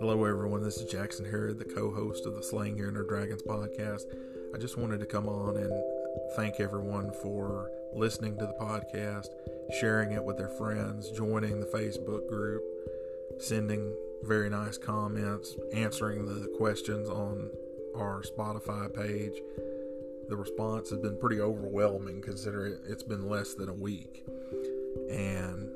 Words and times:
Hello, 0.00 0.24
everyone. 0.24 0.64
This 0.64 0.78
is 0.78 0.90
Jackson 0.90 1.24
Herod, 1.24 1.60
the 1.60 1.64
co 1.64 1.92
host 1.92 2.26
of 2.26 2.34
the 2.34 2.42
Slaying 2.42 2.76
Your 2.76 2.88
Inner 2.88 3.04
Dragons 3.04 3.42
podcast. 3.42 4.06
I 4.52 4.58
just 4.58 4.76
wanted 4.76 4.98
to 4.98 5.06
come 5.06 5.28
on 5.28 5.56
and 5.56 5.72
thank 6.34 6.58
everyone 6.58 7.12
for 7.22 7.70
listening 7.94 8.36
to 8.38 8.46
the 8.46 8.54
podcast, 8.60 9.28
sharing 9.78 10.10
it 10.10 10.24
with 10.24 10.36
their 10.36 10.48
friends, 10.48 11.12
joining 11.12 11.60
the 11.60 11.66
Facebook 11.66 12.28
group, 12.28 12.64
sending 13.38 13.94
very 14.24 14.50
nice 14.50 14.78
comments, 14.78 15.54
answering 15.72 16.26
the 16.26 16.48
questions 16.58 17.08
on 17.08 17.50
our 17.94 18.22
Spotify 18.22 18.92
page. 18.92 19.40
The 20.28 20.36
response 20.36 20.90
has 20.90 20.98
been 20.98 21.18
pretty 21.18 21.40
overwhelming 21.40 22.20
considering 22.22 22.78
it's 22.86 23.02
been 23.02 23.28
less 23.28 23.54
than 23.54 23.68
a 23.68 23.74
week. 23.74 24.24
And 25.10 25.68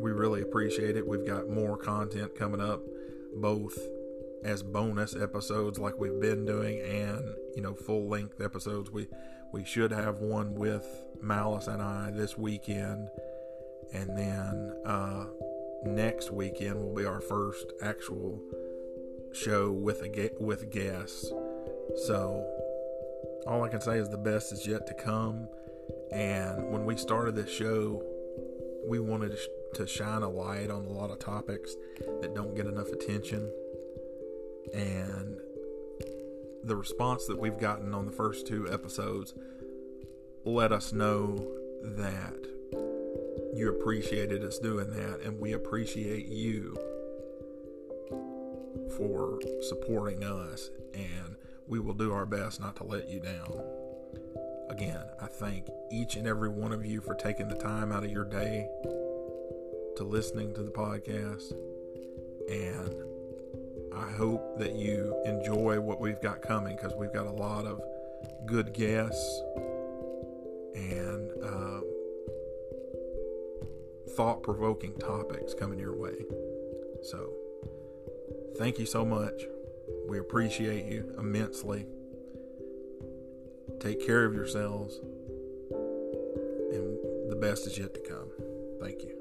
we 0.00 0.10
really 0.10 0.42
appreciate 0.42 0.96
it. 0.96 1.06
We've 1.06 1.26
got 1.26 1.48
more 1.48 1.76
content 1.76 2.34
coming 2.34 2.60
up, 2.60 2.80
both 3.36 3.78
as 4.42 4.62
bonus 4.62 5.14
episodes 5.14 5.78
like 5.78 5.98
we've 5.98 6.20
been 6.20 6.44
doing 6.44 6.80
and, 6.80 7.22
you 7.54 7.62
know, 7.62 7.74
full 7.74 8.08
length 8.08 8.40
episodes. 8.40 8.90
We 8.90 9.06
we 9.52 9.64
should 9.64 9.90
have 9.90 10.20
one 10.20 10.54
with 10.54 10.86
Malice 11.20 11.66
and 11.66 11.82
I 11.82 12.10
this 12.10 12.38
weekend. 12.38 13.08
And 13.92 14.16
then 14.16 14.74
uh 14.86 15.26
next 15.84 16.30
weekend 16.30 16.76
will 16.76 16.94
be 16.94 17.04
our 17.04 17.20
first 17.20 17.72
actual 17.82 18.40
show 19.32 19.70
with 19.70 20.02
a 20.02 20.30
with 20.40 20.70
guests. 20.70 21.30
So 22.06 22.59
all 23.46 23.64
I 23.64 23.68
can 23.68 23.80
say 23.80 23.98
is 23.98 24.08
the 24.08 24.18
best 24.18 24.52
is 24.52 24.66
yet 24.66 24.86
to 24.86 24.94
come. 24.94 25.48
And 26.12 26.70
when 26.72 26.84
we 26.84 26.96
started 26.96 27.34
this 27.36 27.50
show, 27.50 28.02
we 28.86 28.98
wanted 28.98 29.36
to 29.74 29.86
shine 29.86 30.22
a 30.22 30.28
light 30.28 30.70
on 30.70 30.84
a 30.84 30.90
lot 30.90 31.10
of 31.10 31.18
topics 31.18 31.74
that 32.20 32.34
don't 32.34 32.54
get 32.54 32.66
enough 32.66 32.88
attention. 32.88 33.50
And 34.74 35.38
the 36.64 36.76
response 36.76 37.26
that 37.26 37.38
we've 37.38 37.58
gotten 37.58 37.94
on 37.94 38.06
the 38.06 38.12
first 38.12 38.46
two 38.46 38.68
episodes 38.70 39.34
let 40.44 40.72
us 40.72 40.92
know 40.92 41.36
that 41.82 42.34
you 43.54 43.68
appreciated 43.68 44.44
us 44.44 44.58
doing 44.58 44.90
that, 44.90 45.20
and 45.24 45.38
we 45.38 45.52
appreciate 45.52 46.26
you 46.26 46.76
for 48.96 49.38
supporting 49.62 50.24
us, 50.24 50.70
and 50.94 51.36
we 51.70 51.78
will 51.78 51.94
do 51.94 52.12
our 52.12 52.26
best 52.26 52.60
not 52.60 52.74
to 52.76 52.84
let 52.84 53.08
you 53.08 53.20
down. 53.20 53.62
Again, 54.68 55.02
I 55.20 55.26
thank 55.26 55.68
each 55.90 56.16
and 56.16 56.26
every 56.26 56.48
one 56.48 56.72
of 56.72 56.84
you 56.84 57.00
for 57.00 57.14
taking 57.14 57.48
the 57.48 57.54
time 57.54 57.92
out 57.92 58.04
of 58.04 58.10
your 58.10 58.24
day 58.24 58.68
to 59.96 60.04
listening 60.04 60.52
to 60.54 60.62
the 60.62 60.70
podcast, 60.70 61.52
and 62.50 63.94
I 63.94 64.10
hope 64.10 64.58
that 64.58 64.74
you 64.74 65.16
enjoy 65.24 65.80
what 65.80 66.00
we've 66.00 66.20
got 66.20 66.42
coming 66.42 66.76
because 66.76 66.92
we've 66.96 67.12
got 67.12 67.26
a 67.26 67.32
lot 67.32 67.66
of 67.66 67.80
good 68.46 68.74
guests 68.74 69.42
and 70.74 71.30
uh, 71.42 71.80
thought 74.16 74.42
provoking 74.42 74.94
topics 74.98 75.54
coming 75.54 75.78
your 75.78 75.96
way. 75.96 76.24
So, 77.02 77.32
thank 78.58 78.78
you 78.78 78.86
so 78.86 79.04
much. 79.04 79.44
We 80.08 80.18
appreciate 80.18 80.86
you 80.86 81.14
immensely. 81.18 81.86
Take 83.78 84.04
care 84.04 84.24
of 84.24 84.34
yourselves, 84.34 84.98
and 85.70 86.98
the 87.30 87.38
best 87.40 87.66
is 87.66 87.78
yet 87.78 87.94
to 87.94 88.00
come. 88.00 88.30
Thank 88.80 89.02
you. 89.02 89.19